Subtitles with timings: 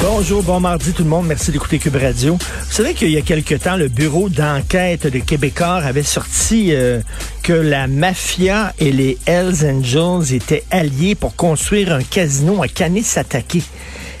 [0.00, 1.26] Bonjour, bon mardi tout le monde.
[1.26, 2.34] Merci d'écouter Cube Radio.
[2.36, 7.00] Vous savez qu'il y a quelque temps, le bureau d'enquête de Québécois avait sorti euh,
[7.42, 13.64] que la mafia et les Hells Angels étaient alliés pour construire un casino à Canis-Attaqué.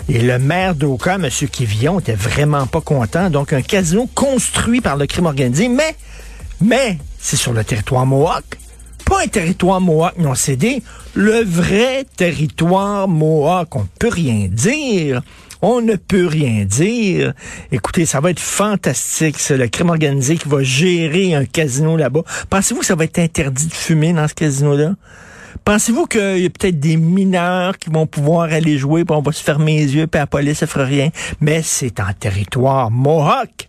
[0.08, 1.28] Et le maire d'Oka, M.
[1.30, 3.30] Kivillon, était vraiment pas content.
[3.30, 5.94] Donc, un casino construit par le crime organisé, mais,
[6.60, 8.58] mais, c'est sur le territoire Mohawk.
[9.04, 10.82] Pas un territoire Mohawk non cédé,
[11.14, 13.76] le vrai territoire Mohawk.
[13.76, 15.22] On peut rien dire.
[15.60, 17.32] On ne peut rien dire.
[17.72, 22.22] Écoutez, ça va être fantastique, c'est le crime organisé qui va gérer un casino là-bas.
[22.48, 24.94] Pensez-vous que ça va être interdit de fumer dans ce casino-là?
[25.64, 29.32] Pensez-vous qu'il y a peut-être des mineurs qui vont pouvoir aller jouer, puis on va
[29.32, 31.10] se fermer les yeux, puis la police ne fera rien?
[31.40, 33.68] Mais c'est en territoire Mohawk.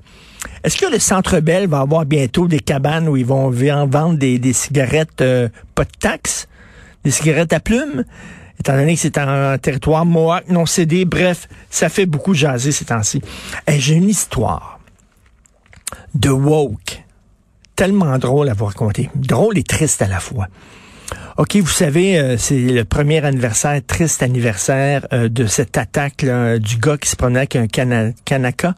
[0.64, 4.18] Est-ce que le Centre Bell va avoir bientôt des cabanes où ils vont en vendre
[4.18, 6.48] des, des cigarettes euh, pas de taxes,
[7.04, 8.06] des cigarettes à plumes?
[8.60, 12.86] Étant donné que c'est en territoire Mohawk non cédé, bref, ça fait beaucoup jaser ces
[12.86, 13.22] temps-ci.
[13.68, 14.80] Et J'ai une histoire
[16.14, 17.04] de woke,
[17.76, 20.48] tellement drôle à vous raconter, drôle et triste à la fois.
[21.38, 26.78] OK, vous savez, euh, c'est le premier anniversaire, triste anniversaire euh, de cette attaque du
[26.78, 27.68] gars qui se promenait avec un
[28.26, 28.76] Kanaka.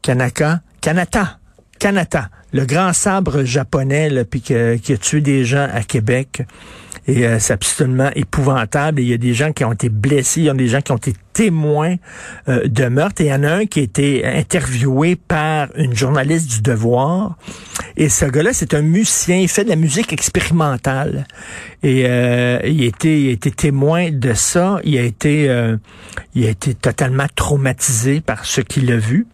[0.00, 1.38] Kanaka, Kanata,
[1.78, 6.42] Kanata, le grand sabre japonais là, puis qui a tué des gens à Québec.
[7.06, 9.00] Et euh, c'est absolument épouvantable.
[9.00, 10.92] Il y a des gens qui ont été blessés, il y a des gens qui
[10.92, 11.96] ont été témoins
[12.48, 13.22] euh, de meurtre.
[13.22, 17.36] Et il y en a un qui a été interviewé par une journaliste du Devoir.
[17.96, 21.26] Et ce gars-là, c'est un musicien, il fait de la musique expérimentale.
[21.82, 24.78] Et euh, il, a été, il a été témoin de ça.
[24.84, 25.76] Il a été, euh,
[26.34, 29.26] il a été totalement traumatisé par ce qu'il a vu.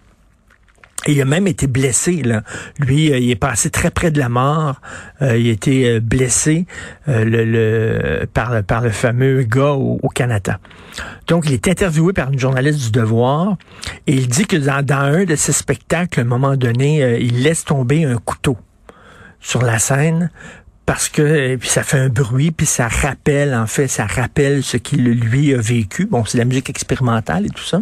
[1.06, 2.22] Il a même été blessé.
[2.22, 2.42] Là.
[2.78, 4.80] Lui, euh, il est passé très près de la mort.
[5.22, 6.66] Euh, il a été euh, blessé
[7.08, 10.58] euh, par, le, fameux gars au, Canada.
[11.28, 13.56] Donc, il est interviewé par une journaliste du Devoir
[14.06, 17.64] et il dit que dans, un de ses spectacles, à un moment donné, il laisse
[17.64, 18.56] tomber un couteau
[19.40, 20.30] sur la scène
[20.84, 24.78] parce que puis ça fait un bruit puis ça rappelle en fait ça rappelle ce
[24.78, 27.80] qu'il lui a vécu bon c'est la musique expérimentale et tout ça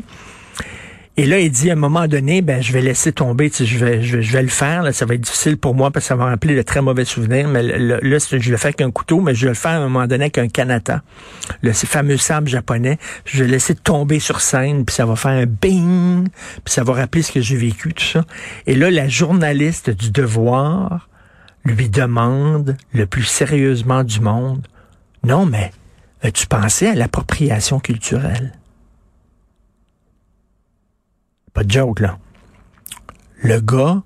[1.18, 3.82] et là, il dit à un moment donné, ben je vais laisser tomber, tu je
[3.82, 4.82] vais, je vais, le faire.
[4.82, 7.06] Là, ça va être difficile pour moi parce que ça va rappeler de très mauvais
[7.06, 7.48] souvenirs.
[7.48, 9.76] Mais là, je vais le faire avec un couteau, mais je vais le faire à
[9.76, 11.02] un moment donné avec un kanata,
[11.62, 12.98] le fameux sabre japonais.
[13.24, 16.28] Je vais laisser tomber sur scène, puis ça va faire un bing,
[16.64, 18.24] puis ça va rappeler ce que j'ai vécu, tout ça.
[18.66, 21.08] Et là, la journaliste du Devoir
[21.64, 24.66] lui demande le plus sérieusement du monde,
[25.24, 25.72] non, mais
[26.22, 28.52] as-tu pensé à l'appropriation culturelle?
[31.56, 32.18] Pas de joke, là.
[33.42, 34.02] Le gars,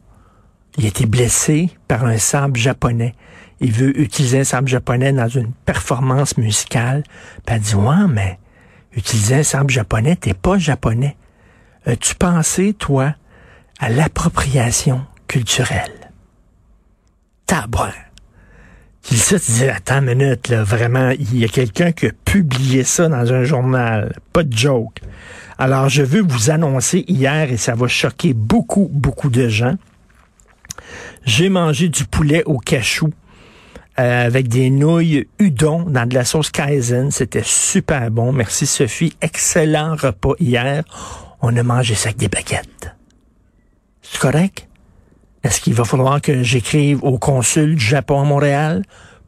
[0.78, 3.16] il a été blessé par un sabre japonais.
[3.58, 7.02] Il veut utiliser un sabre japonais dans une performance musicale.
[7.44, 8.38] Puis elle dit, ouais, mais
[8.94, 11.16] utiliser un sabre japonais, t'es pas japonais.
[11.86, 13.16] As-tu pensé, toi,
[13.80, 16.12] à l'appropriation culturelle?
[17.46, 17.90] Tabouin.
[19.02, 22.06] Tu dis ça, tu dis, attends une minute, là, vraiment, il y a quelqu'un qui
[22.06, 24.14] a publié ça dans un journal.
[24.32, 25.00] Pas de joke.
[25.60, 29.74] Alors, je veux vous annoncer hier, et ça va choquer beaucoup, beaucoup de gens.
[31.26, 33.10] J'ai mangé du poulet au cachou
[33.98, 37.10] euh, avec des nouilles udon dans de la sauce kaizen.
[37.10, 38.32] C'était super bon.
[38.32, 39.12] Merci Sophie.
[39.20, 40.82] Excellent repas hier.
[41.42, 42.94] On a mangé ça avec des baguettes.
[44.00, 44.66] C'est correct?
[45.44, 48.82] Est-ce qu'il va falloir que j'écrive au consul du Japon à Montréal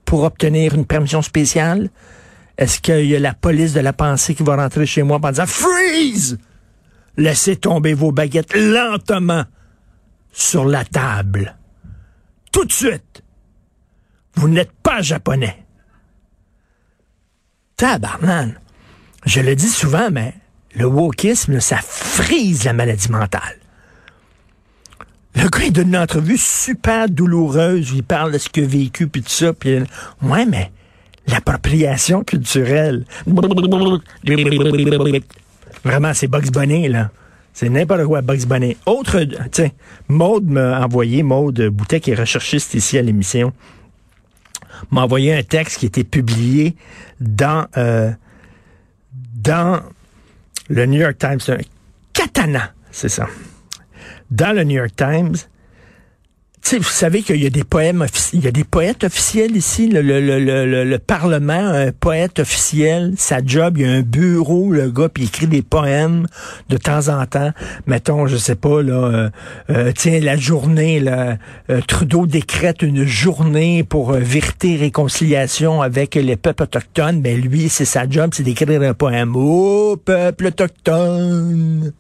[0.07, 1.91] pour obtenir une permission spéciale?
[2.59, 5.31] Est-ce qu'il y a la police de la pensée qui va rentrer chez moi en
[5.31, 6.39] disant Freeze!
[7.17, 9.45] Laissez tomber vos baguettes lentement
[10.33, 11.57] sur la table.
[12.51, 13.23] Tout de suite.
[14.35, 15.65] Vous n'êtes pas japonais.
[17.77, 18.53] Tabarnan.
[19.27, 20.35] Je le dis souvent, mais
[20.75, 23.59] le wokisme, ça frise la maladie mentale.
[25.35, 29.07] Le gars, il donne une entrevue super douloureuse, il parle de ce qu'il a vécu,
[29.07, 29.79] puis tout ça, puis
[30.23, 30.71] ouais, mais
[31.27, 33.05] l'appropriation culturelle.
[35.85, 37.11] Vraiment, c'est Bugs Bunny, là.
[37.53, 38.77] C'est n'importe quoi, Bugs Bunny.
[38.87, 39.71] Autre, tiens,
[40.09, 43.53] Maude m'a envoyé, Maude Boutet, qui est recherchiste ici à l'émission,
[44.91, 46.77] m'a envoyé un texte qui était publié
[47.21, 48.11] dans, euh,
[49.35, 49.81] dans
[50.69, 51.41] le New York Times.
[52.13, 53.27] Katana, c'est ça.
[54.31, 55.37] Dans le New York Times,
[56.69, 59.89] sais, vous savez qu'il y a des poèmes il y a des poètes officiels ici,
[59.89, 64.71] le, le, le, le, Parlement, un poète officiel, sa job, il y a un bureau,
[64.71, 66.27] le gars, puis il écrit des poèmes
[66.69, 67.51] de temps en temps.
[67.87, 69.31] Mettons, je sais pas, là, euh,
[69.71, 71.37] euh, tiens, la journée, là,
[71.71, 77.21] euh, Trudeau décrète une journée pour vérité réconciliation avec les peuples autochtones.
[77.21, 79.35] Ben lui, c'est sa job, c'est d'écrire un poème.
[79.37, 81.93] Oh, peuple autochtone!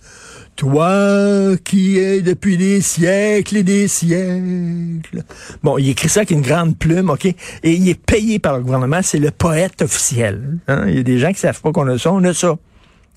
[0.62, 5.24] Toi qui es depuis des siècles et des siècles.
[5.64, 7.24] Bon, il écrit ça avec une grande plume, OK?
[7.24, 9.00] Et il est payé par le gouvernement.
[9.02, 10.58] C'est le poète officiel.
[10.68, 10.84] Hein?
[10.86, 12.12] Il y a des gens qui savent pas qu'on a ça.
[12.12, 12.56] On a ça.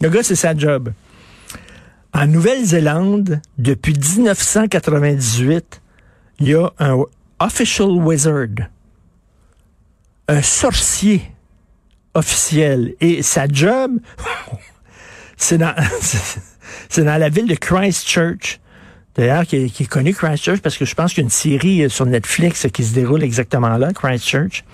[0.02, 0.92] Le gars, c'est sa job.
[2.16, 5.82] En Nouvelle-Zélande, depuis 1998,
[6.40, 6.98] il y a un
[7.40, 8.70] official wizard.
[10.28, 11.22] Un sorcier
[12.16, 12.96] officiel.
[13.02, 14.00] Et sa job,
[15.38, 15.76] c'est dans...
[16.90, 18.60] C'est dans la ville de Christchurch.
[19.16, 21.90] D'ailleurs, qui, est connu Christchurch parce que je pense qu'il y a une série euh,
[21.90, 24.66] sur Netflix qui se déroule exactement là, Christchurch.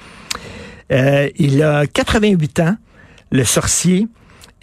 [0.92, 2.76] Euh, il a 88 ans,
[3.32, 4.08] le sorcier,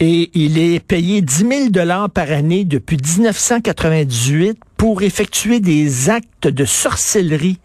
[0.01, 6.47] et il est payé 10 000 dollars par année depuis 1998 pour effectuer des actes
[6.47, 7.59] de sorcellerie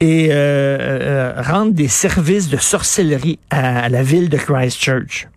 [0.00, 5.28] et euh, rendre des services de sorcellerie à la ville de Christchurch.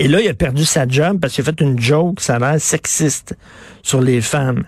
[0.00, 2.58] Et là, il a perdu sa job parce qu'il a fait une joke, ça va
[2.58, 3.36] sexiste,
[3.82, 4.64] sur les femmes.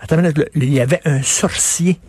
[0.00, 0.20] Attends,
[0.56, 2.00] il y avait un sorcier.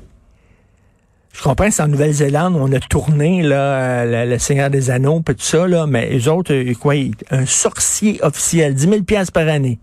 [1.33, 5.43] Je comprends, c'est en Nouvelle-Zélande, on a tourné là, le, Seigneur des Anneaux, puis tout
[5.43, 6.95] ça, là, mais les autres, euh, quoi,
[7.29, 9.77] un sorcier officiel, 10 000 piastres par année.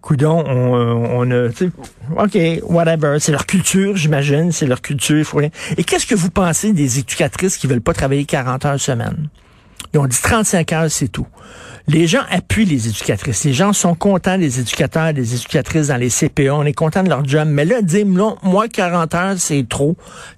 [0.00, 1.48] Coudon, on, on a,
[2.16, 5.22] OK, whatever, c'est leur culture, j'imagine, c'est leur culture.
[5.26, 9.28] Faut Et qu'est-ce que vous pensez des éducatrices qui veulent pas travailler 40 heures semaine?
[9.92, 11.26] Ils ont dit 35 heures, c'est tout.
[11.86, 13.44] Les gens appuient les éducatrices.
[13.44, 16.54] Les gens sont contents des éducateurs, des éducatrices dans les CPA.
[16.54, 17.46] On est content de leur job.
[17.48, 19.96] Mais là, dire, non, moi, 40 heures, c'est trop.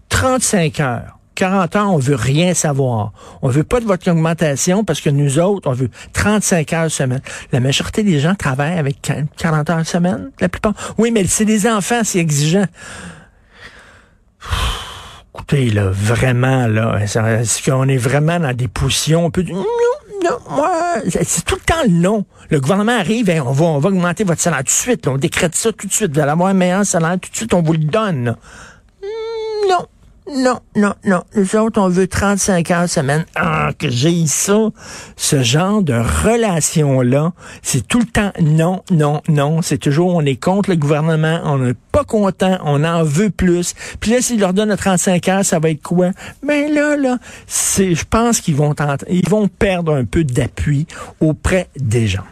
[0.08, 1.16] 35 heures.
[1.36, 3.12] 40 heures, on veut rien savoir.
[3.42, 7.20] On veut pas de votre augmentation parce que nous autres, on veut 35 heures semaine.
[7.52, 10.72] La majorité des gens travaillent avec 40 heures semaine, la plupart.
[10.98, 12.66] Oui, mais c'est des enfants, c'est exigeant.
[15.36, 21.44] Écoutez, là, vraiment, là, est-ce qu'on est vraiment dans des positions, dire, non, moi, c'est
[21.44, 22.24] tout le temps le non.
[22.50, 25.18] Le gouvernement arrive, et on va, on va augmenter votre salaire tout de suite, on
[25.18, 27.62] décrète ça tout de suite, vous allez avoir un meilleur salaire tout de suite, on
[27.62, 28.36] vous le donne.
[30.34, 30.58] Non.
[30.74, 31.22] Non, non.
[31.34, 33.24] Les autres, on veut 35 heures semaine.
[33.36, 34.70] Ah, que j'ai ça.
[35.16, 39.62] Ce genre de relation-là, c'est tout le temps non, non, non.
[39.62, 43.74] C'est toujours, on est contre le gouvernement, on n'est pas content, on en veut plus.
[44.00, 46.10] Puis là, s'ils leur donnent 35 heures, ça va être quoi?
[46.42, 48.74] Mais ben là, là, c'est, je pense qu'ils vont,
[49.08, 50.86] ils vont perdre un peu d'appui
[51.20, 52.24] auprès des gens.